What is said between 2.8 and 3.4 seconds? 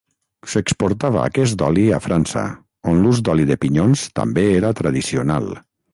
on l'ús